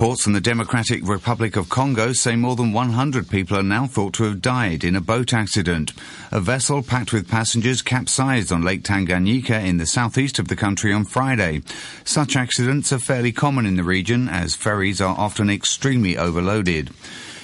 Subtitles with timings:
[0.00, 4.14] Reports from the Democratic Republic of Congo say more than 100 people are now thought
[4.14, 5.92] to have died in a boat accident.
[6.32, 10.90] A vessel packed with passengers capsized on Lake Tanganyika in the southeast of the country
[10.90, 11.60] on Friday.
[12.02, 16.88] Such accidents are fairly common in the region as ferries are often extremely overloaded.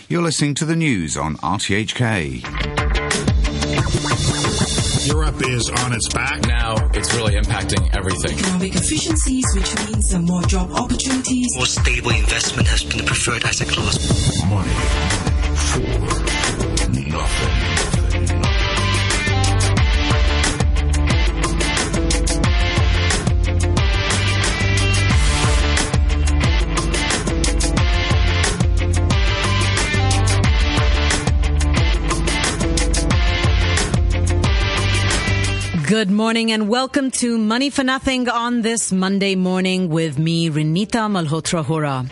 [0.09, 2.43] You're listening to the news on RTHK.
[5.07, 6.45] Europe is on its back.
[6.47, 8.39] Now it's really impacting everything.
[8.39, 11.47] Economic efficiencies, which means some more job opportunities.
[11.55, 14.43] More stable investment has been preferred as a class.
[14.51, 14.71] Money
[15.55, 17.66] for nothing.
[35.87, 41.09] Good morning and welcome to Money for Nothing on this Monday morning with me, Renita
[41.09, 42.07] Malhotra Hora.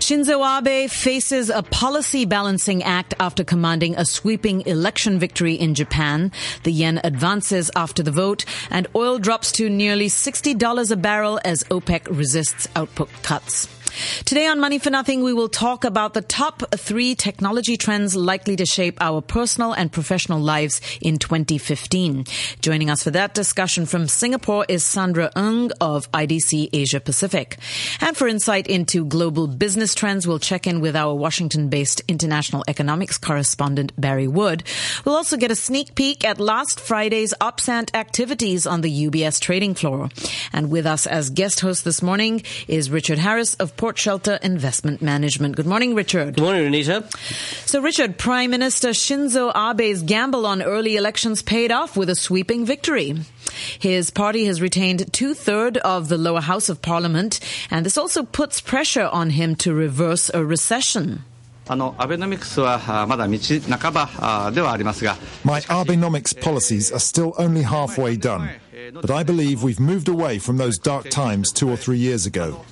[0.00, 6.32] Shinzo Abe faces a policy balancing act after commanding a sweeping election victory in Japan.
[6.64, 11.62] The yen advances after the vote and oil drops to nearly $60 a barrel as
[11.64, 13.68] OPEC resists output cuts.
[14.24, 18.56] Today on Money for Nothing, we will talk about the top three technology trends likely
[18.56, 22.24] to shape our personal and professional lives in 2015.
[22.60, 27.58] Joining us for that discussion from Singapore is Sandra Ng of IDC Asia Pacific.
[28.00, 33.18] And for insight into global business trends, we'll check in with our Washington-based international economics
[33.18, 34.64] correspondent Barry Wood.
[35.04, 39.74] We'll also get a sneak peek at last Friday's OPSANT activities on the UBS trading
[39.74, 40.08] floor.
[40.52, 45.02] And with us as guest host this morning is Richard Harris of Port Shelter Investment
[45.02, 45.56] Management.
[45.56, 46.36] Good morning, Richard.
[46.36, 47.04] Good morning, Anita.
[47.66, 52.64] So, Richard, Prime Minister Shinzo Abe's gamble on early elections paid off with a sweeping
[52.64, 53.16] victory.
[53.80, 57.40] His party has retained two third of the lower house of parliament,
[57.72, 61.24] and this also puts pressure on him to reverse a recession.
[61.68, 61.74] My
[65.74, 68.48] Abenomics policies are still only halfway done
[68.92, 72.64] but I believe we've moved away from those dark times two or three years ago.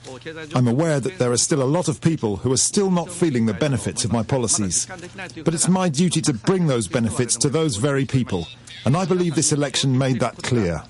[0.55, 3.47] I'm aware that there are still a lot of people who are still not feeling
[3.47, 4.87] the benefits of my policies,
[5.45, 8.47] but it's my duty to bring those benefits to those very people,
[8.85, 10.83] and I believe this election made that clear.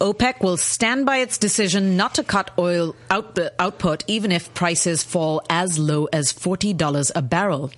[0.00, 5.02] OPEC will stand by its decision not to cut oil out- output even if prices
[5.02, 7.70] fall as low as $40 a barrel.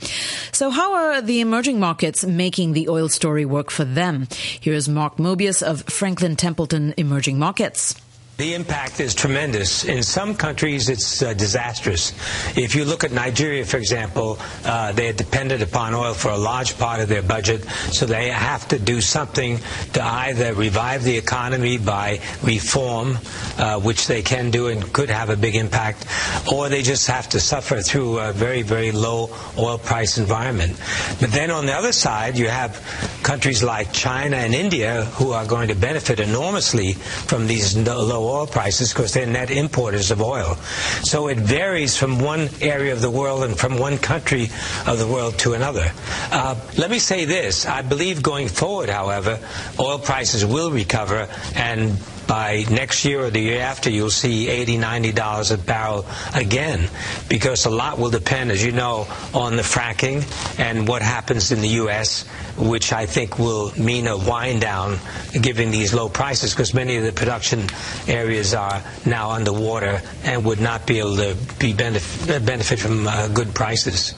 [0.53, 4.28] So how are the emerging markets making the oil story work for them?
[4.60, 7.94] Here's Mark Mobius of Franklin Templeton Emerging Markets.
[8.38, 9.84] The impact is tremendous.
[9.86, 12.12] In some countries, it's uh, disastrous.
[12.54, 16.36] If you look at Nigeria, for example, uh, they are dependent upon oil for a
[16.36, 19.58] large part of their budget, so they have to do something
[19.94, 23.16] to either revive the economy by reform,
[23.56, 26.04] uh, which they can do and could have a big impact,
[26.53, 30.76] or they just have to suffer through a very, very low oil price environment.
[31.20, 32.84] But then on the other side, you have
[33.22, 38.47] countries like China and India who are going to benefit enormously from these no- oil
[38.47, 40.56] prices because they're net importers of oil.
[41.03, 44.50] So it varies from one area of the world and from one country
[44.87, 45.92] of the world to another.
[46.31, 47.66] Uh, let me say this.
[47.66, 49.38] I believe going forward, however,
[49.78, 54.78] oil prices will recover and by next year or the year after, you'll see 80
[54.78, 56.88] $90 a barrel again,
[57.28, 60.25] because a lot will depend, as you know, on the fracking
[60.59, 62.26] and what happens in the U.S.,
[62.56, 64.98] which I think will mean a wind down
[65.41, 67.66] given these low prices, because many of the production
[68.09, 73.28] areas are now underwater and would not be able to be benefit, benefit from uh,
[73.28, 74.15] good prices.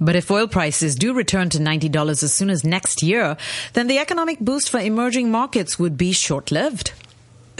[0.00, 3.36] But if oil prices do return to $90 as soon as next year,
[3.74, 6.92] then the economic boost for emerging markets would be short-lived.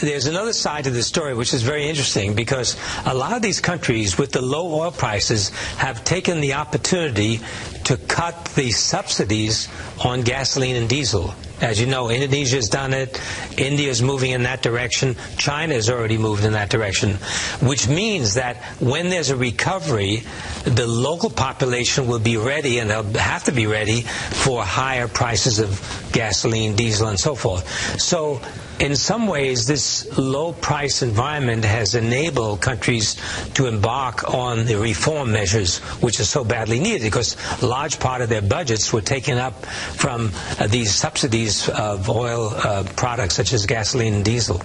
[0.01, 3.61] There's another side to the story which is very interesting because a lot of these
[3.61, 7.41] countries with the low oil prices have taken the opportunity
[7.85, 9.69] to cut the subsidies
[10.03, 11.35] on gasoline and diesel.
[11.61, 13.21] As you know, Indonesia has done it.
[13.59, 15.17] India is moving in that direction.
[15.37, 17.17] China has already moved in that direction,
[17.61, 20.23] which means that when there's a recovery,
[20.65, 25.59] the local population will be ready, and they'll have to be ready for higher prices
[25.59, 27.69] of gasoline, diesel, and so forth.
[28.01, 28.41] So
[28.81, 33.17] in some ways, this low price environment has enabled countries
[33.55, 38.23] to embark on the reform measures which are so badly needed because a large part
[38.23, 43.53] of their budgets were taken up from uh, these subsidies of oil uh, products such
[43.53, 44.63] as gasoline and diesel.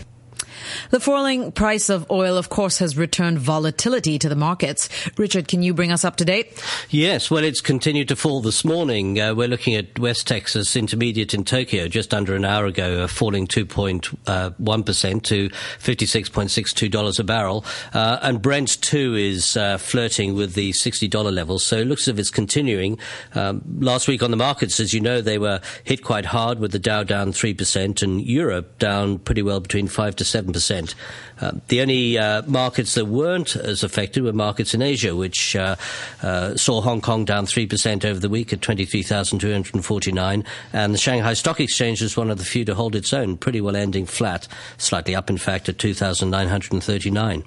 [0.92, 4.90] The falling price of oil, of course, has returned volatility to the markets.
[5.18, 6.62] Richard, can you bring us up to date?
[6.90, 9.20] Yes, well, it's continued to fall this morning.
[9.20, 13.08] Uh, we're looking at West Texas Intermediate in Tokyo just under an hour ago, uh,
[13.08, 17.66] falling 2.1% uh, to $56.62 a barrel.
[17.94, 21.60] Uh, and Brent, too, is uh, flirting with the $60 level.
[21.60, 23.00] So it looks as if it's continuing.
[23.34, 26.72] Um, last week on the markets, as you know, they were hit quite hard with
[26.72, 30.75] the Dow down 3% and Europe down pretty well between 5 to 7%.
[31.42, 35.76] Uh, the only uh, markets that weren't as affected were markets in Asia, which uh,
[36.22, 40.46] uh saw Hong Kong down 3% over the week at 23,249.
[40.72, 43.62] And the Shanghai Stock Exchange was one of the few to hold its own, pretty
[43.62, 47.44] well ending flat, slightly up, in fact, at 2,939.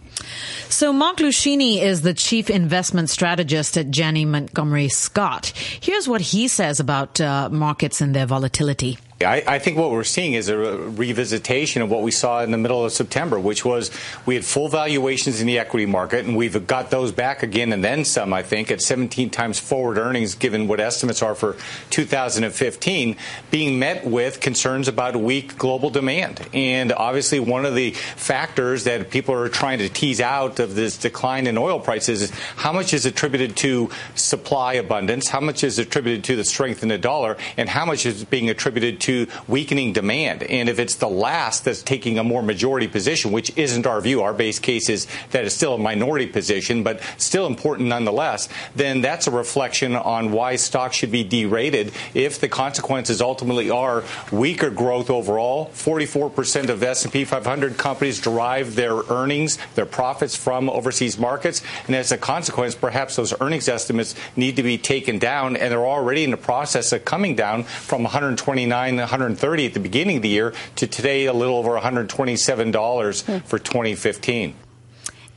[0.68, 5.52] So, Mark Luschini is the chief investment strategist at Janney Montgomery Scott.
[5.80, 8.98] Here's what he says about uh, markets and their volatility.
[9.20, 12.58] I, I, think what we're seeing is a revisitation of what we saw in the
[12.58, 13.90] middle of September, which was
[14.26, 17.82] we had full valuations in the equity market, and we've got those back again and
[17.82, 21.56] then some, I think, at 17 times forward earnings, given what estimates are for
[21.90, 23.16] 2015,
[23.50, 26.48] being met with concerns about weak global demand.
[26.54, 30.96] And obviously, one of the factors that people are trying to tease out of this
[30.96, 35.80] decline in oil prices is how much is attributed to supply abundance, how much is
[35.80, 39.26] attributed to the strength in the dollar, and how much is being attributed to to
[39.48, 40.42] weakening demand.
[40.42, 44.20] And if it's the last that's taking a more majority position, which isn't our view,
[44.20, 49.00] our base case is that it's still a minority position, but still important nonetheless, then
[49.00, 54.68] that's a reflection on why stocks should be derated if the consequences ultimately are weaker
[54.68, 55.70] growth overall.
[55.72, 62.12] 44% of S&P 500 companies derive their earnings, their profits from overseas markets, and as
[62.12, 66.30] a consequence, perhaps those earnings estimates need to be taken down, and they're already in
[66.30, 70.86] the process of coming down from 129 130 at the beginning of the year to
[70.86, 73.38] today a little over $127 hmm.
[73.46, 74.54] for 2015.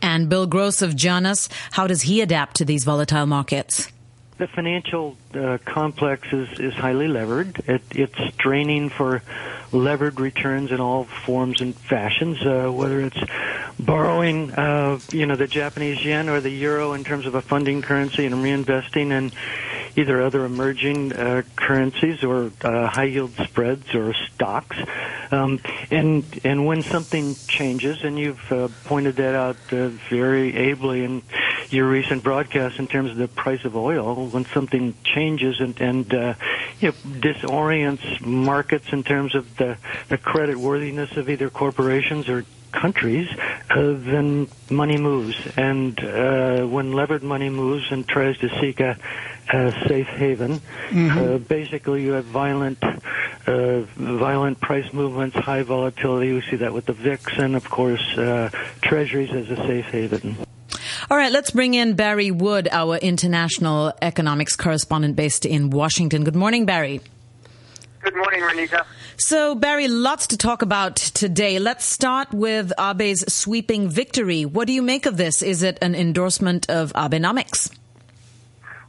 [0.01, 3.91] And Bill Gross of Janus, how does he adapt to these volatile markets?
[4.37, 7.61] The financial uh, complex is, is highly levered.
[7.67, 9.21] It, it's straining for
[9.71, 13.19] levered returns in all forms and fashions, uh, whether it's
[13.79, 17.83] borrowing, uh, you know, the Japanese yen or the euro in terms of a funding
[17.83, 19.31] currency and reinvesting in
[19.95, 24.75] either other emerging uh, currencies or uh, high yield spreads or stocks.
[25.31, 25.59] Um,
[25.89, 31.23] and and when something changes, and you've uh, pointed that out uh, very ably in
[31.69, 36.13] your recent broadcast in terms of the price of oil, when something changes and and
[36.13, 36.33] uh,
[36.79, 39.77] you know, disorients markets in terms of the
[40.09, 43.27] the credit worthiness of either corporations or countries,
[43.69, 45.35] uh, then money moves.
[45.57, 48.97] And uh, when levered money moves and tries to seek a,
[49.53, 50.59] a safe haven,
[50.89, 51.17] mm-hmm.
[51.17, 56.33] uh, basically you have violent, uh, violent price movements, high volatility.
[56.33, 58.49] We see that with the VIX, and of course, uh,
[58.81, 60.37] treasuries as a safe haven.
[61.09, 66.23] All right, let's bring in Barry Wood, our international economics correspondent based in Washington.
[66.23, 67.01] Good morning, Barry.
[68.01, 68.85] Good morning, Renita.
[69.17, 71.59] So, Barry, lots to talk about today.
[71.59, 74.45] Let's start with Abe's sweeping victory.
[74.45, 75.43] What do you make of this?
[75.43, 77.69] Is it an endorsement of Abenomics?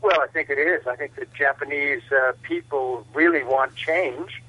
[0.02, 0.86] Well, I think it is.
[0.86, 4.42] I think the Japanese uh, people really want change,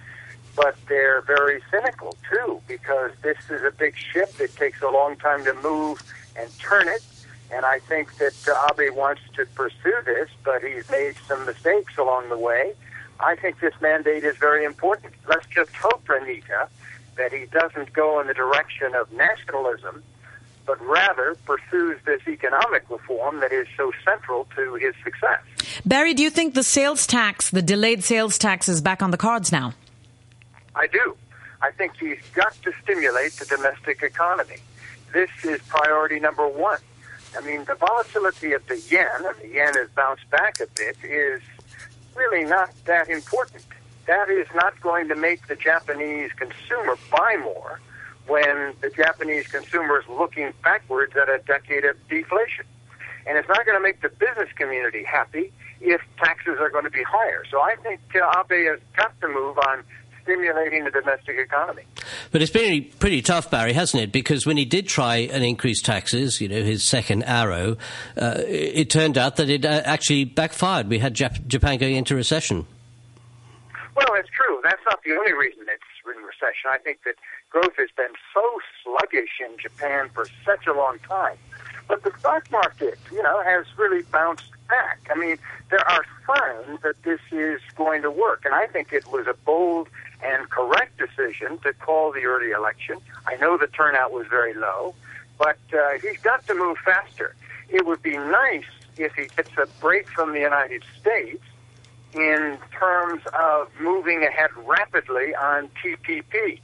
[0.55, 4.33] but they're very cynical too because this is a big ship.
[4.39, 6.01] It takes a long time to move
[6.35, 7.03] and turn it.
[7.51, 12.00] And I think that uh, Abe wants to pursue this, but he's made some mistakes
[12.00, 12.73] along the way.
[13.19, 15.13] I think this mandate is very important.
[15.27, 16.67] Let's just hope, Renita,
[17.15, 20.03] that he doesn't go in the direction of nationalism,
[20.65, 25.42] but rather pursues this economic reform that is so central to his success.
[25.86, 29.17] Barry, do you think the sales tax, the delayed sales tax, is back on the
[29.17, 29.74] cards now?
[30.75, 31.15] I do.
[31.62, 34.58] I think he's got to stimulate the domestic economy.
[35.13, 36.79] This is priority number one.
[37.38, 40.98] I mean, the volatility of the yen, and the yen has bounced back a bit,
[41.03, 41.41] is
[42.15, 43.63] really not that important.
[44.05, 47.79] That is not going to make the Japanese consumer buy more
[48.27, 52.65] when the Japanese consumer is looking backwards at a decade of deflation.
[53.25, 55.51] And it's not going to make the business community happy
[55.82, 57.44] if taxes are going to be higher.
[57.50, 59.84] So I think uh, Abe has got to move on
[60.24, 61.84] stimulating the domestic economy.
[62.32, 64.12] But it's been pretty tough, Barry, hasn't it?
[64.12, 67.77] Because when he did try and increase taxes, you know, his second arrow,
[68.18, 70.88] uh, it turned out that it uh, actually backfired.
[70.89, 72.65] We had Jap- Japan going into recession.
[73.96, 74.60] Well, it's true.
[74.63, 75.65] That's not the only reason
[76.43, 76.69] recession.
[76.69, 77.15] I think that
[77.50, 81.38] growth has been so sluggish in Japan for such a long time.
[81.88, 85.00] But the stock market, you know, has really bounced back.
[85.13, 85.38] I mean,
[85.69, 89.33] there are signs that this is going to work, and I think it was a
[89.45, 89.89] bold
[90.23, 92.97] and correct decision to call the early election.
[93.27, 94.95] I know the turnout was very low,
[95.38, 97.35] but uh, he's got to move faster.
[97.69, 98.63] It would be nice
[98.97, 101.43] if he gets a break from the United States
[102.15, 106.60] in terms of moving ahead rapidly on TPP,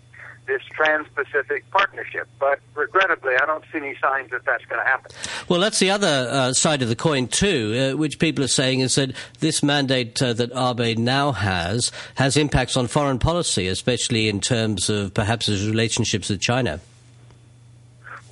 [0.50, 2.28] this Trans-Pacific Partnership.
[2.40, 5.12] But regrettably, I don't see any signs that that's going to happen.
[5.48, 8.82] Well, that's the other uh, side of the coin too, uh, which people are saying
[8.82, 14.28] is that this mandate uh, that Abe now has has impacts on foreign policy, especially
[14.28, 16.82] in terms of perhaps his relationships with China.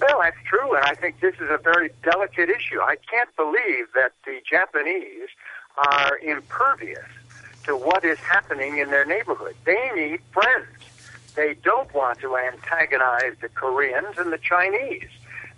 [0.01, 2.79] Well, that's true, and I think this is a very delicate issue.
[2.81, 5.29] I can't believe that the Japanese
[5.77, 7.05] are impervious
[7.65, 9.55] to what is happening in their neighborhood.
[9.65, 10.67] They need friends.
[11.35, 15.09] They don't want to antagonize the Koreans and the Chinese.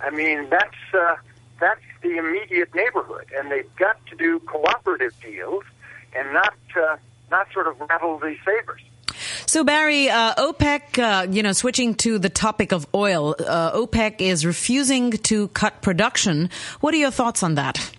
[0.01, 1.15] I mean, that's uh,
[1.59, 5.63] that's the immediate neighborhood, and they've got to do cooperative deals
[6.15, 6.97] and not uh,
[7.31, 8.81] not sort of rattle the sabers.
[9.45, 14.21] So Barry, uh, OPEC, uh, you know, switching to the topic of oil, uh, OPEC
[14.21, 16.49] is refusing to cut production.
[16.81, 17.91] What are your thoughts on that?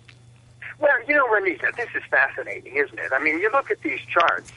[0.81, 3.11] Well, you know, Renita, this is fascinating, isn't it?
[3.13, 4.51] I mean, you look at these charts,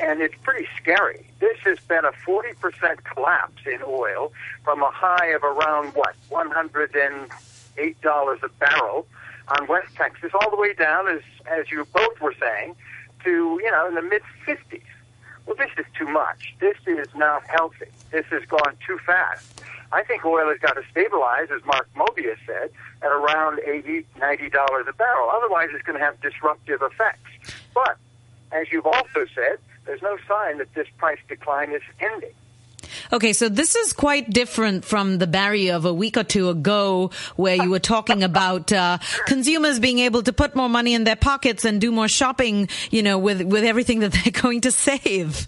[0.00, 1.26] and it's pretty scary.
[1.40, 4.32] This has been a 40% collapse in oil
[4.62, 9.08] from a high of around, what, $108 a barrel
[9.58, 12.76] on West Texas, all the way down, as, as you both were saying,
[13.24, 14.82] to, you know, in the mid 50s.
[15.46, 16.54] Well, this is too much.
[16.60, 17.86] This is not healthy.
[18.12, 19.62] This has gone too fast.
[19.92, 22.70] I think oil has got to stabilize, as Mark Mobius said,
[23.02, 25.30] at around $80, $90 a barrel.
[25.30, 27.54] Otherwise, it's going to have disruptive effects.
[27.74, 27.96] But,
[28.52, 32.32] as you've also said, there's no sign that this price decline is ending.
[33.12, 37.10] Okay, so this is quite different from the Barry of a week or two ago
[37.36, 41.16] where you were talking about uh, consumers being able to put more money in their
[41.16, 45.46] pockets and do more shopping, you know, with, with everything that they're going to save.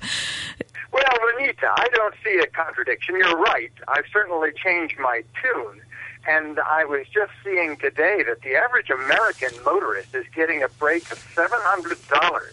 [0.93, 3.17] Well, Renita, I don't see a contradiction.
[3.17, 3.73] You're right.
[3.89, 5.81] I've certainly changed my tune.
[6.27, 11.11] And I was just seeing today that the average American motorist is getting a break
[11.11, 12.53] of $700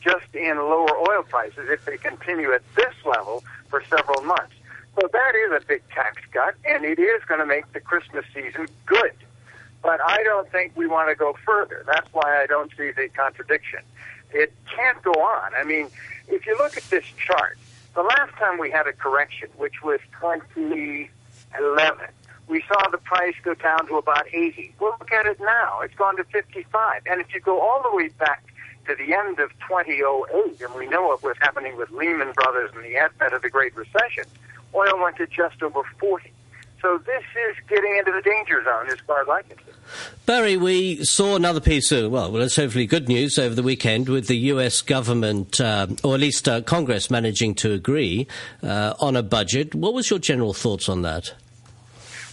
[0.00, 4.54] just in lower oil prices if they continue at this level for several months.
[4.98, 8.24] So that is a big tax cut, and it is going to make the Christmas
[8.32, 9.12] season good.
[9.82, 11.84] But I don't think we want to go further.
[11.86, 13.80] That's why I don't see the contradiction.
[14.32, 15.52] It can't go on.
[15.54, 15.88] I mean,
[16.28, 17.58] if you look at this chart,
[17.94, 21.08] the last time we had a correction, which was 2011,
[22.48, 24.74] we saw the price go down to about 80.
[24.78, 25.80] Well, look at it now.
[25.80, 27.02] It's gone to 55.
[27.06, 28.44] And if you go all the way back
[28.86, 32.84] to the end of 2008, and we know what was happening with Lehman Brothers and
[32.84, 34.24] the advent of the Great Recession,
[34.74, 36.30] oil went to just over 40.
[36.82, 39.75] So this is getting into the danger zone as far as I can see.
[40.26, 44.08] Barry, we saw another piece of, well, well, it's hopefully good news over the weekend
[44.08, 48.26] with the US government, uh, or at least uh, Congress, managing to agree
[48.62, 49.74] uh, on a budget.
[49.74, 51.32] What was your general thoughts on that?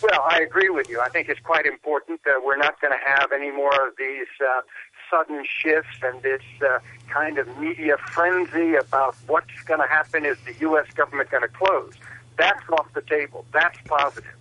[0.01, 0.99] Well, I agree with you.
[0.99, 4.27] I think it's quite important that we're not going to have any more of these
[4.45, 4.61] uh,
[5.09, 6.79] sudden shifts and this uh,
[7.09, 10.25] kind of media frenzy about what's going to happen.
[10.25, 10.87] Is the U.S.
[10.95, 11.93] government going to close?
[12.37, 13.45] That's off the table.
[13.53, 14.33] That's positive.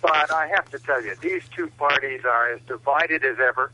[0.00, 3.72] But I have to tell you, these two parties are as divided as ever,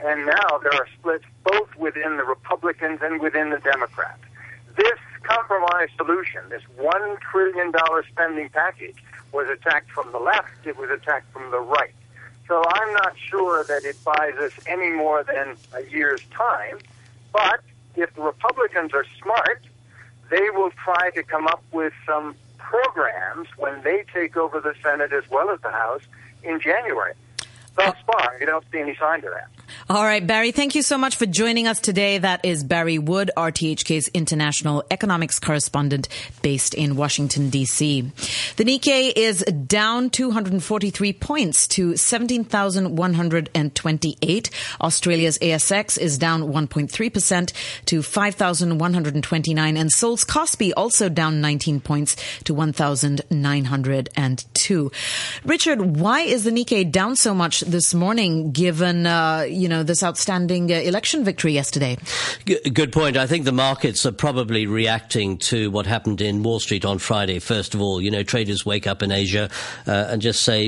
[0.00, 4.22] and now there are splits both within the Republicans and within the Democrats.
[4.76, 7.72] This compromise solution, this $1 trillion
[8.10, 9.02] spending package,
[9.32, 11.94] was attacked from the left, it was attacked from the right.
[12.46, 16.78] So I'm not sure that it buys us any more than a year's time.
[17.32, 17.60] But
[17.96, 19.62] if the Republicans are smart,
[20.30, 25.12] they will try to come up with some programs when they take over the Senate
[25.12, 26.02] as well as the House
[26.42, 27.14] in January.
[27.76, 29.48] Thus far, you don't see any sign of that.
[29.88, 32.16] All right, Barry, thank you so much for joining us today.
[32.16, 36.08] That is Barry Wood, RTHK's international economics correspondent
[36.40, 38.10] based in Washington, D.C.
[38.56, 44.50] The Nikkei is down 243 points to 17,128.
[44.80, 47.52] Australia's ASX is down 1.3%
[47.84, 49.76] to 5,129.
[49.76, 54.92] And Seoul's Kospi also down 19 points to 1,902.
[55.44, 60.02] Richard, why is the Nikkei down so much this morning given, uh, you know, this
[60.02, 61.96] outstanding uh, election victory yesterday?
[62.44, 63.16] Good point.
[63.16, 67.38] I think the markets are probably reacting to what happened in Wall Street on Friday.
[67.38, 69.48] First of all, you know, traders wake up in Asia
[69.86, 70.64] uh, and just say,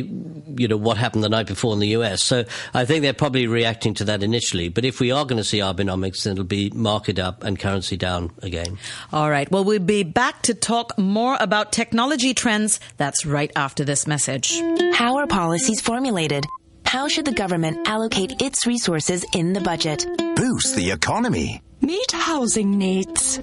[0.56, 2.22] you know, what happened the night before in the US.
[2.22, 4.70] So I think they're probably reacting to that initially.
[4.70, 7.98] But if we are going to see Abenomics, then it'll be market up and currency
[7.98, 8.78] down again.
[9.12, 9.50] All right.
[9.50, 12.80] Well, we'll be back to talk more about technology trends.
[12.96, 14.58] That's right after this message.
[14.94, 16.46] How are policies formulated?
[16.86, 20.06] How should the government allocate its resources in the budget?
[20.36, 21.60] Boost the economy.
[21.80, 23.40] Meet housing needs.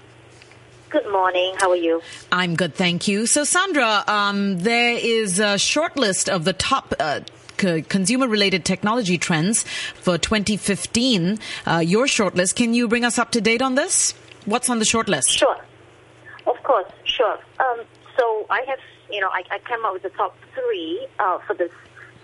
[0.90, 1.54] Good morning.
[1.60, 2.02] How are you?
[2.32, 3.26] I'm good, thank you.
[3.26, 7.20] So, Sandra, um, there is a short list of the top uh,
[7.62, 9.62] consumer related technology trends
[9.94, 11.38] for 2015.
[11.66, 12.56] Uh, your shortlist.
[12.56, 14.14] Can you bring us up to date on this?
[14.44, 15.28] What's on the shortlist?
[15.28, 15.56] Sure.
[16.46, 17.38] Of course, sure.
[17.60, 17.82] Um,
[18.18, 18.78] so I have,
[19.10, 21.70] you know, I, I, came up with the top three uh, for this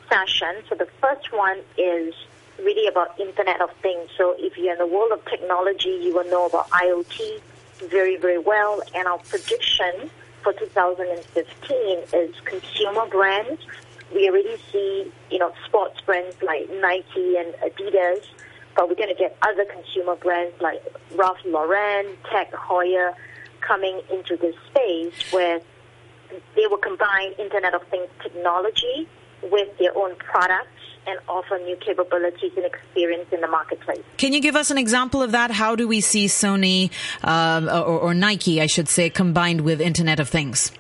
[0.09, 0.63] session.
[0.69, 2.15] So the first one is
[2.59, 4.11] really about Internet of Things.
[4.17, 7.41] So if you're in the world of technology, you will know about IoT
[7.89, 8.83] very, very well.
[8.95, 10.11] And our prediction
[10.43, 13.61] for 2015 is consumer brands
[14.15, 18.25] we already see, you know, sports brands like Nike and Adidas,
[18.77, 20.83] but we're going to get other consumer brands like
[21.15, 23.15] Ralph Lauren, Tag Heuer
[23.61, 25.61] coming into this space where
[26.57, 29.09] they will combine Internet of Things technology
[29.43, 30.69] with their own products
[31.07, 34.03] and offer new capabilities and experience in the marketplace.
[34.19, 35.51] Can you give us an example of that?
[35.51, 36.91] How do we see Sony
[37.23, 40.71] um, or, or, Nike, I should say, combined with Internet of Things?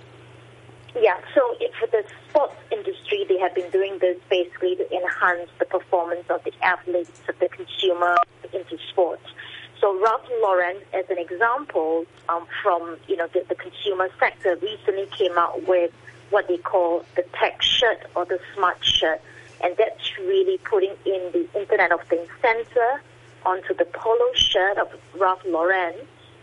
[0.94, 1.40] Yeah, so
[1.78, 2.54] for the sports
[3.38, 7.48] they have been doing this basically to enhance the performance of the athletes, of the
[7.48, 8.16] consumer
[8.52, 9.22] into sports.
[9.80, 15.06] So Ralph Lauren, as an example, um, from you know the, the consumer sector, recently
[15.16, 15.92] came out with
[16.30, 19.20] what they call the tech shirt or the smart shirt,
[19.62, 23.00] and that's really putting in the Internet of Things sensor
[23.46, 25.94] onto the polo shirt of Ralph Lauren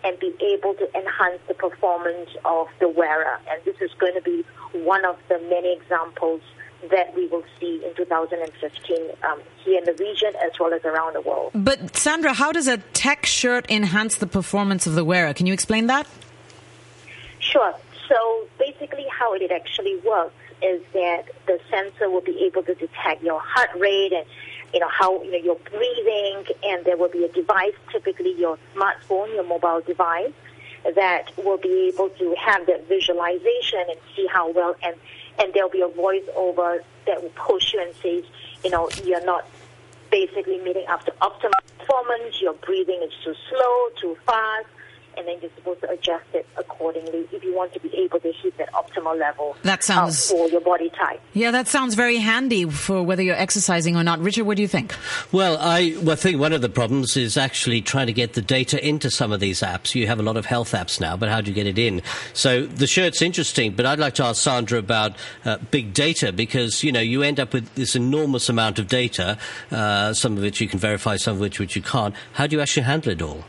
[0.05, 3.37] and be able to enhance the performance of the wearer.
[3.49, 6.41] And this is going to be one of the many examples
[6.89, 11.13] that we will see in 2015 um, here in the region as well as around
[11.13, 11.51] the world.
[11.53, 15.33] But Sandra, how does a tech shirt enhance the performance of the wearer?
[15.33, 16.07] Can you explain that?
[17.39, 17.73] Sure.
[18.07, 23.23] So basically, how it actually works is that the sensor will be able to detect
[23.23, 24.25] your heart rate and
[24.73, 28.57] you know how you know you're breathing, and there will be a device, typically your
[28.75, 30.33] smartphone, your mobile device,
[30.95, 34.95] that will be able to have that visualization and see how well and
[35.39, 38.23] and there'll be a voiceover that will push you and says,
[38.63, 39.47] you know, you're not
[40.11, 44.67] basically meeting up to optimal performance, your breathing is too slow, too fast,
[45.17, 48.31] and then you're supposed to adjust it accordingly if you want to be able to
[48.31, 51.21] hit that optimal level that sounds, uh, for your body type.
[51.33, 54.19] Yeah, that sounds very handy for whether you're exercising or not.
[54.19, 54.93] Richard, what do you think?
[55.31, 58.41] Well, I, well, I think one of the problems is actually trying to get the
[58.41, 59.95] data into some of these apps.
[59.95, 62.01] You have a lot of health apps now, but how do you get it in?
[62.33, 66.83] So the shirt's interesting, but I'd like to ask Sandra about uh, big data because,
[66.83, 69.37] you know, you end up with this enormous amount of data,
[69.71, 72.15] uh, some of which you can verify, some of which, which you can't.
[72.33, 73.45] How do you actually handle it all?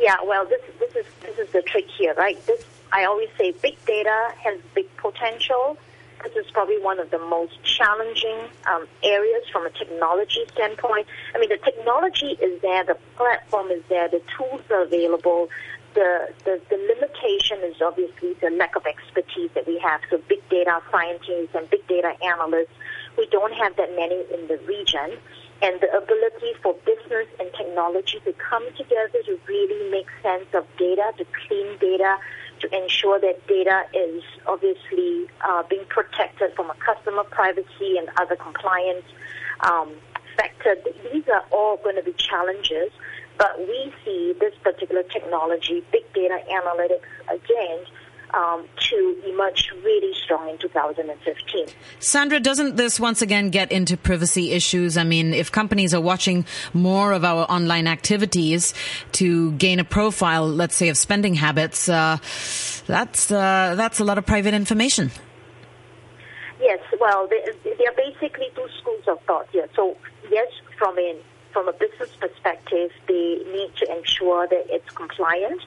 [0.00, 2.44] Yeah, well, this this is this is the trick here, right?
[2.46, 5.76] This I always say, big data has big potential.
[6.24, 11.06] This is probably one of the most challenging um, areas from a technology standpoint.
[11.34, 15.48] I mean, the technology is there, the platform is there, the tools are available.
[15.94, 20.00] The, the, the limitation is obviously the lack of expertise that we have.
[20.10, 22.74] So big data scientists and big data analysts,
[23.16, 25.18] we don't have that many in the region
[25.62, 30.64] and the ability for business and technology to come together to really make sense of
[30.78, 32.16] data, to clean data,
[32.60, 38.36] to ensure that data is obviously uh, being protected from a customer privacy and other
[38.36, 39.04] compliance
[39.60, 39.92] um,
[40.36, 40.76] factor.
[41.12, 42.90] These are all going to be challenges,
[43.38, 47.84] but we see this particular technology, big data analytics, again,
[48.34, 51.66] um, to emerge really strong in 2015.
[51.98, 54.96] Sandra, doesn't this once again get into privacy issues?
[54.96, 58.74] I mean, if companies are watching more of our online activities
[59.12, 62.18] to gain a profile, let's say, of spending habits, uh,
[62.86, 65.10] that's uh, that's a lot of private information.
[66.60, 69.66] Yes, well, there are basically two schools of thought here.
[69.74, 69.96] So,
[70.30, 71.16] yes, from a
[71.52, 75.60] from a business perspective, they need to ensure that it's compliant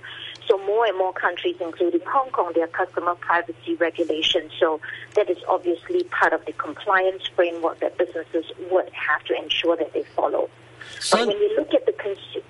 [0.47, 4.51] so more and more countries, including Hong Kong, their customer privacy regulations.
[4.59, 4.79] So
[5.15, 9.93] that is obviously part of the compliance framework that businesses would have to ensure that
[9.93, 10.49] they follow.
[10.99, 12.45] So but when you look at the consumer,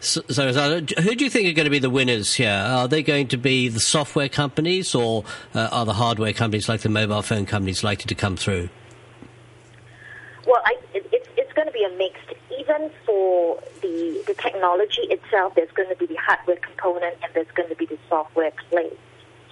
[0.00, 2.50] So, so, who do you think are going to be the winners here?
[2.50, 5.24] Are they going to be the software companies, or
[5.54, 8.68] uh, are the hardware companies like the mobile phone companies likely to come through?
[10.44, 12.31] Well, I, it, it's, it's going to be a mixed.
[13.04, 17.68] For the the technology itself, there's going to be the hardware component, and there's going
[17.68, 18.90] to be the software play.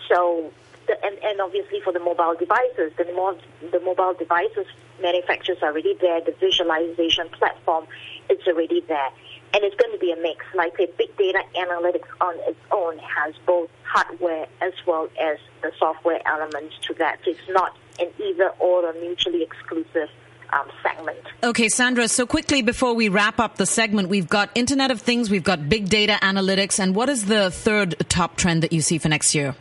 [0.08, 0.50] So,
[0.86, 3.36] the, and, and obviously for the mobile devices, the more
[3.72, 4.64] the mobile devices
[5.02, 6.22] manufacturers are already there.
[6.22, 7.84] The visualization platform
[8.30, 9.10] is already there,
[9.52, 10.46] and it's going to be a mix.
[10.54, 15.72] Like a big data analytics on its own has both hardware as well as the
[15.78, 17.18] software elements to that.
[17.26, 20.08] So it's not an either or a mutually exclusive
[20.52, 21.18] um, segment.
[21.42, 25.30] Okay, Sandra, so quickly before we wrap up the segment, we've got Internet of Things,
[25.30, 28.98] we've got big data analytics, and what is the third top trend that you see
[28.98, 29.54] for next year?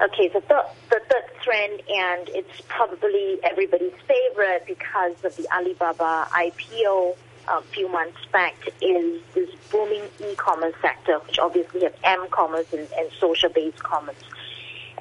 [0.00, 6.28] Okay, the, third, the third trend, and it's probably everybody's favorite because of the Alibaba
[6.30, 7.16] IPO
[7.48, 13.10] a few months back, is this booming e-commerce sector, which obviously have m-commerce and, and
[13.18, 14.16] social-based commerce.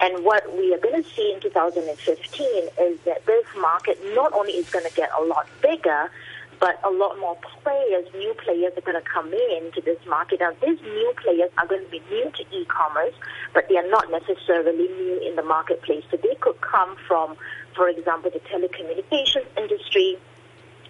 [0.02, 4.54] And what we are going to see in 2015 is that this market not only
[4.54, 6.12] is going to get a lot bigger,
[6.60, 10.40] but a lot more players, new players are going to come into this market.
[10.40, 13.14] Now, these new players are going to be new to e-commerce,
[13.54, 16.04] but they are not necessarily new in the marketplace.
[16.10, 17.38] So they could come from,
[17.76, 20.18] for example, the telecommunications industry.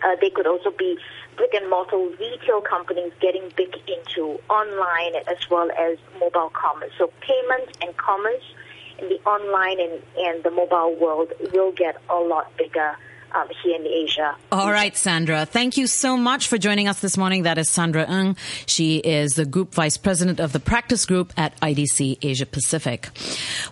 [0.04, 0.98] Uh, they could also be
[1.36, 6.91] brick and mortar retail companies getting big into online as well as mobile commerce.
[6.98, 8.66] So payments and commerce in
[9.00, 12.96] the online and, and the mobile world will get a lot bigger
[13.34, 14.36] um, here in Asia.
[14.52, 15.46] All right, Sandra.
[15.46, 17.44] Thank you so much for joining us this morning.
[17.44, 18.36] That is Sandra Ng.
[18.66, 23.10] She is the Group Vice President of the Practice Group at IDC Asia Pacific.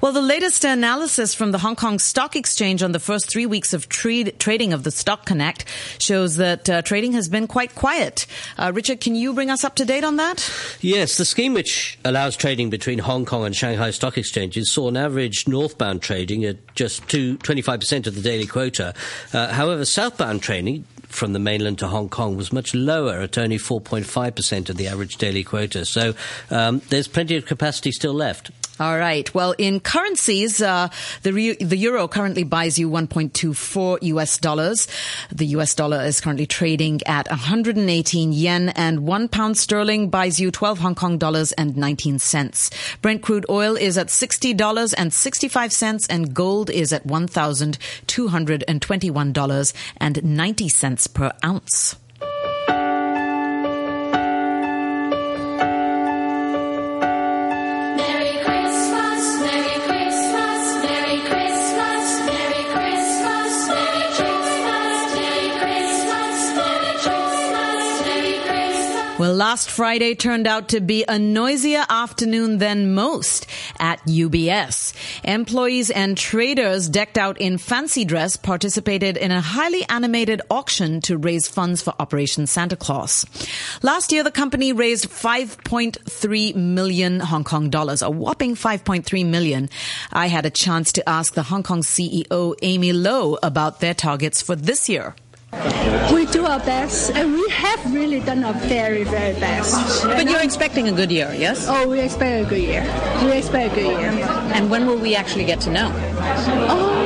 [0.02, 3.74] Well, the latest analysis from the Hong Kong Stock Exchange on the first three weeks
[3.74, 5.66] of trade, trading of the Stock Connect
[6.00, 8.26] shows that uh, trading has been quite quiet.
[8.58, 10.52] Uh, Richard, can you bring us up to date on that?
[10.82, 14.98] Yes, the scheme which allows trading between Hong Kong and Shanghai Stock Exchanges saw an
[14.98, 18.94] average northbound trading at just two, 25% of the daily quota.
[19.34, 23.58] Uh, however, southbound training from the mainland to Hong Kong was much lower at only
[23.58, 25.86] 4.5% of the average daily quota.
[25.86, 26.14] So
[26.52, 28.52] um, there's plenty of capacity still left.
[28.78, 29.34] All right.
[29.34, 30.90] Well, in currencies, uh,
[31.24, 34.90] the re- the euro currently buys you 1.24 US dollars.
[35.32, 40.52] The US dollar is currently trading at 118 yen, and one pound sterling buys you
[40.52, 42.70] 12 Hong Kong dollars and 19 cents.
[43.02, 49.32] Brent crude oil is at 60 dollars and 65 cents, and gold is at 1,221
[49.32, 51.96] dollars and 90 cents per ounce.
[69.36, 73.48] Last Friday turned out to be a noisier afternoon than most
[73.80, 74.94] at UBS.
[75.24, 81.18] Employees and traders decked out in fancy dress participated in a highly animated auction to
[81.18, 83.26] raise funds for Operation Santa Claus.
[83.82, 89.70] Last year, the company raised 5.3 million Hong Kong dollars, a whopping 5.3 million.
[90.14, 94.42] I had a chance to ask the Hong Kong CEO, Amy Low, about their targets
[94.42, 95.16] for this year.
[96.14, 100.04] We do our best, and we have really done our very, very best.
[100.04, 101.66] But you're expecting a good year, yes?
[101.68, 102.84] Oh, we expect a good year.
[103.24, 104.12] We expect a good year.
[104.54, 105.92] And when will we actually get to know?
[106.70, 107.06] Oh,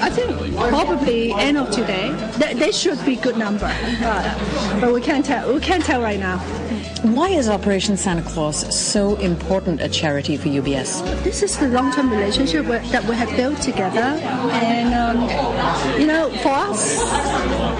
[0.00, 2.10] I think probably end of today.
[2.38, 3.70] They, they should be good number,
[4.00, 5.52] but, but we can't tell.
[5.52, 6.38] We can't tell right now.
[7.14, 11.22] Why is Operation Santa Claus so important a charity for UBS?
[11.22, 16.48] This is the long-term relationship that we have built together, and um, you know, for
[16.48, 17.00] us,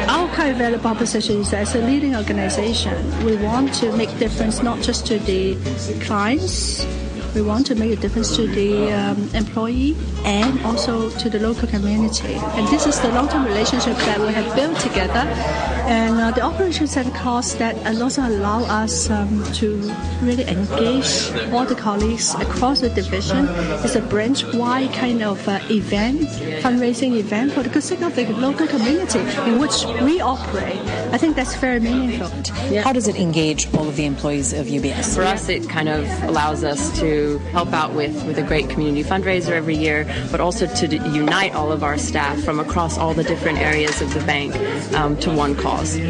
[0.09, 4.17] our kind of value proposition is that as a leading organization, we want to make
[4.21, 5.57] difference not just to the
[6.03, 6.87] clients
[7.37, 9.95] we want to make a difference to the um, employee
[10.25, 12.33] and also to the local community.
[12.57, 15.29] And this is the long-term relationship that we have built together.
[15.87, 19.77] And uh, the Operation Santa Claus that also allow us um, to
[20.23, 23.47] really engage all the colleagues across the division.
[23.85, 26.23] It's a branch-wide kind of uh, event,
[26.65, 29.21] fundraising event for the good sake of the local community
[29.51, 30.81] in which we operate.
[31.13, 32.31] I think that's very meaningful.
[32.73, 32.83] Yeah.
[32.83, 35.15] How does it engage all of the employees of UBS?
[35.15, 39.03] For us, it kind of allows us to help out with, with a great community
[39.03, 43.15] fundraiser every year, but also to d- unite all of our staff from across all
[43.15, 44.55] the different areas of the bank
[44.95, 46.01] um, to one cause.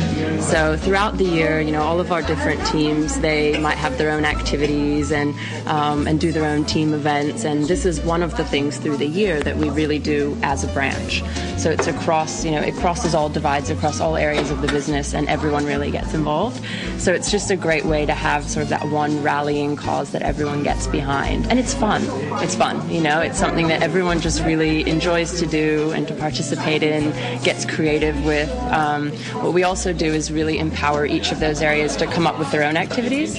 [0.51, 4.11] So throughout the year, you know, all of our different teams, they might have their
[4.11, 5.35] own activities and
[5.67, 8.97] um, and do their own team events, and this is one of the things through
[8.97, 11.23] the year that we really do as a branch.
[11.57, 15.15] So it's across, you know, it crosses all divides across all areas of the business,
[15.15, 16.63] and everyone really gets involved.
[16.99, 20.23] So it's just a great way to have sort of that one rallying cause that
[20.23, 22.03] everyone gets behind, and it's fun.
[22.43, 23.21] It's fun, you know.
[23.21, 27.11] It's something that everyone just really enjoys to do and to participate in,
[27.43, 28.51] gets creative with.
[28.73, 29.11] Um,
[29.43, 32.51] what we also do is really empower each of those areas to come up with
[32.51, 33.37] their own activities.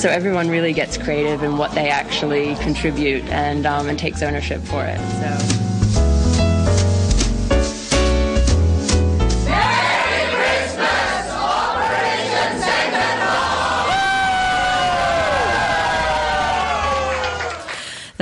[0.00, 4.62] So everyone really gets creative in what they actually contribute and um, and takes ownership
[4.62, 4.98] for it.
[4.98, 5.67] So.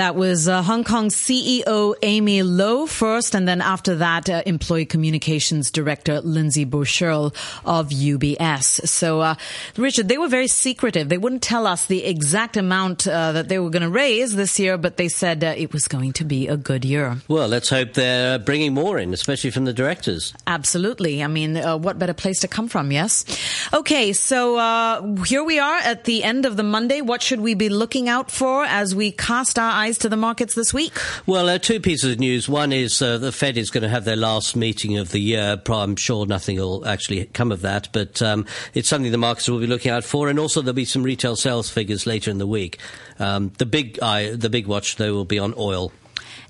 [0.06, 4.86] That was uh, Hong Kong CEO Amy Low first, and then after that, uh, Employee
[4.86, 8.86] Communications Director Lindsay Burchell of UBS.
[8.86, 9.34] So, uh,
[9.76, 11.08] Richard, they were very secretive.
[11.08, 14.60] They wouldn't tell us the exact amount uh, that they were going to raise this
[14.60, 17.16] year, but they said uh, it was going to be a good year.
[17.26, 20.32] Well, let's hope they're bringing more in, especially from the directors.
[20.46, 21.20] Absolutely.
[21.20, 22.92] I mean, uh, what better place to come from?
[22.92, 23.24] Yes.
[23.72, 27.00] Okay, so here we are at the end of the Monday.
[27.00, 29.95] What should we be looking out for as we cast our eyes?
[29.98, 30.92] To the markets this week?
[31.26, 32.48] Well, uh, two pieces of news.
[32.48, 35.60] One is uh, the Fed is going to have their last meeting of the year.
[35.68, 39.60] I'm sure nothing will actually come of that, but um, it's something the markets will
[39.60, 40.28] be looking out for.
[40.28, 42.78] And also there'll be some retail sales figures later in the week.
[43.18, 45.92] Um, the big eye, the big watch though will be on oil.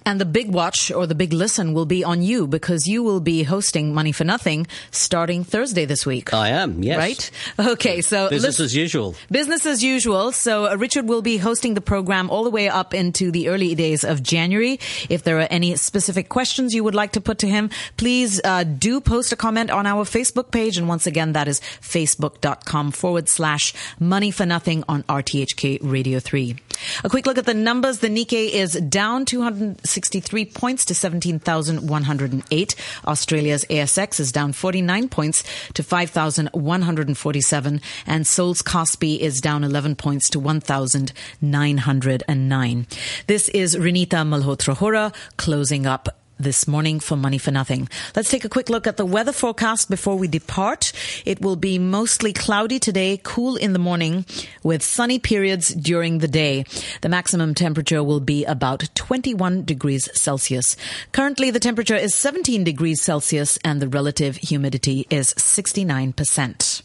[0.06, 3.18] And the big watch or the big listen will be on you because you will
[3.18, 6.32] be hosting Money for Nothing starting Thursday this week.
[6.32, 6.96] I am, yes.
[6.96, 7.30] Right?
[7.58, 8.30] Okay, so.
[8.30, 9.16] Business as usual.
[9.30, 10.30] Business as usual.
[10.30, 13.74] So uh, Richard will be hosting the program all the way up into the early
[13.74, 14.78] days of January.
[15.10, 18.62] If there are any specific questions you would like to put to him, please uh,
[18.62, 20.78] do post a comment on our Facebook page.
[20.78, 26.56] And once again, that is facebook.com forward slash money for nothing on RTHK Radio 3.
[27.04, 27.98] A quick look at the numbers.
[27.98, 32.74] The Nikkei is down 263 points to 17,108.
[33.06, 37.80] Australia's ASX is down 49 points to 5,147.
[38.06, 42.86] And Seoul's Kospi is down 11 points to 1,909.
[43.26, 46.08] This is Renita Malhotra Hora closing up
[46.38, 47.88] this morning for Money for Nothing.
[48.14, 50.92] Let's take a quick look at the weather forecast before we depart.
[51.24, 54.24] It will be mostly cloudy today, cool in the morning
[54.62, 56.64] with sunny periods during the day.
[57.00, 60.76] The maximum temperature will be about 21 degrees Celsius.
[61.12, 66.82] Currently the temperature is 17 degrees Celsius and the relative humidity is 69%.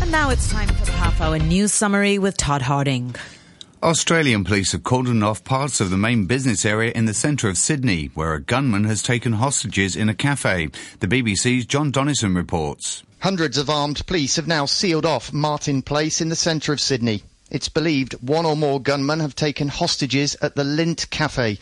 [0.00, 3.14] And now it's time for the half hour news summary with Todd Harding.
[3.80, 7.56] Australian police have cordoned off parts of the main business area in the centre of
[7.56, 10.68] Sydney, where a gunman has taken hostages in a cafe.
[10.98, 13.04] The BBC's Jon Donnison reports.
[13.20, 17.22] Hundreds of armed police have now sealed off Martin Place in the centre of Sydney.
[17.52, 21.56] It's believed one or more gunmen have taken hostages at the Lindt Cafe.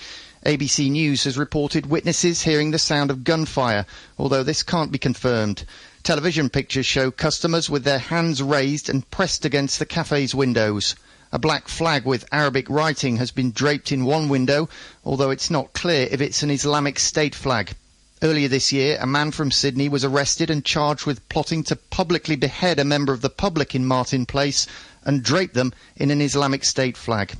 [0.46, 3.84] ABC News has reported witnesses hearing the sound of gunfire,
[4.18, 5.64] although this can't be confirmed.
[6.02, 10.96] Television pictures show customers with their hands raised and pressed against the cafe's windows.
[11.36, 14.70] A black flag with Arabic writing has been draped in one window,
[15.04, 17.74] although it's not clear if it's an Islamic State flag.
[18.22, 22.36] Earlier this year, a man from Sydney was arrested and charged with plotting to publicly
[22.36, 24.66] behead a member of the public in Martin Place
[25.04, 27.34] and drape them in an Islamic State flag.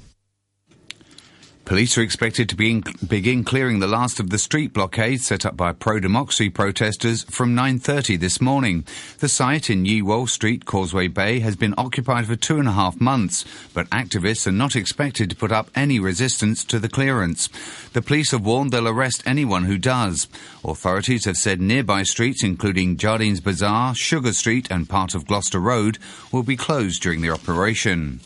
[1.66, 5.56] Police are expected to be begin clearing the last of the street blockades set up
[5.56, 8.84] by pro-democracy protesters from 9.30 this morning.
[9.18, 12.72] The site in Yee Wo Street, Causeway Bay, has been occupied for two and a
[12.72, 17.48] half months, but activists are not expected to put up any resistance to the clearance.
[17.94, 20.28] The police have warned they'll arrest anyone who does.
[20.64, 25.98] Authorities have said nearby streets, including Jardines Bazaar, Sugar Street and part of Gloucester Road,
[26.30, 28.20] will be closed during the operation.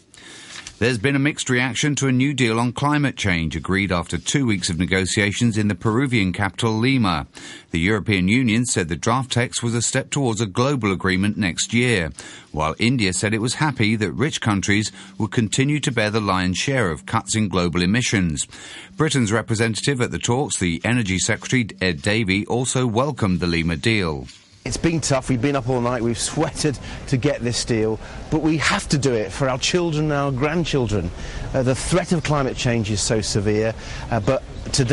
[0.80, 4.46] There's been a mixed reaction to a new deal on climate change agreed after two
[4.46, 7.26] weeks of negotiations in the Peruvian capital Lima.
[7.70, 11.74] The European Union said the draft text was a step towards a global agreement next
[11.74, 12.12] year,
[12.50, 16.56] while India said it was happy that rich countries would continue to bear the lion's
[16.56, 18.48] share of cuts in global emissions.
[18.96, 24.28] Britain's representative at the talks, the Energy Secretary Ed Davey, also welcomed the Lima deal.
[24.70, 25.28] It's been tough.
[25.28, 26.00] We've been up all night.
[26.00, 26.78] We've sweated
[27.08, 27.98] to get this deal,
[28.30, 31.10] but we have to do it for our children and our grandchildren.
[31.52, 33.74] Uh, the threat of climate change is so severe,
[34.12, 34.88] uh, but today